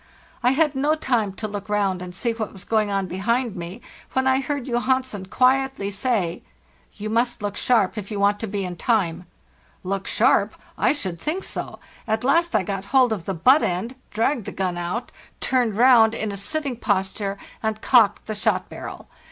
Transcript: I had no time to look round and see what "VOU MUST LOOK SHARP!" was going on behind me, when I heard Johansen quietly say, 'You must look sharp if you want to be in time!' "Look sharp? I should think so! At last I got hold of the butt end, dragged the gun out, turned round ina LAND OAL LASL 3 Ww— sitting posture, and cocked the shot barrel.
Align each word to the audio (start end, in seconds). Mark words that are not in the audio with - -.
I 0.41 0.53
had 0.53 0.73
no 0.73 0.95
time 0.95 1.31
to 1.33 1.47
look 1.47 1.69
round 1.69 2.01
and 2.01 2.15
see 2.15 2.31
what 2.31 2.37
"VOU 2.37 2.39
MUST 2.39 2.39
LOOK 2.39 2.49
SHARP!" 2.49 2.53
was 2.53 2.63
going 2.65 2.89
on 2.89 3.05
behind 3.05 3.55
me, 3.55 3.81
when 4.13 4.25
I 4.25 4.39
heard 4.39 4.65
Johansen 4.65 5.27
quietly 5.27 5.91
say, 5.91 6.41
'You 6.95 7.11
must 7.11 7.43
look 7.43 7.55
sharp 7.55 7.99
if 7.99 8.09
you 8.09 8.19
want 8.19 8.39
to 8.39 8.47
be 8.47 8.65
in 8.65 8.77
time!' 8.77 9.27
"Look 9.83 10.07
sharp? 10.07 10.55
I 10.75 10.91
should 10.91 11.21
think 11.21 11.43
so! 11.43 11.77
At 12.07 12.23
last 12.23 12.55
I 12.55 12.63
got 12.63 12.85
hold 12.85 13.13
of 13.13 13.25
the 13.25 13.35
butt 13.35 13.61
end, 13.61 13.93
dragged 14.09 14.45
the 14.45 14.51
gun 14.51 14.75
out, 14.75 15.11
turned 15.39 15.77
round 15.77 16.15
ina 16.15 16.21
LAND 16.31 16.31
OAL 16.31 16.35
LASL 16.35 16.37
3 16.37 16.37
Ww— 16.37 16.47
sitting 16.49 16.75
posture, 16.77 17.37
and 17.61 17.81
cocked 17.83 18.25
the 18.25 18.33
shot 18.33 18.69
barrel. 18.69 19.07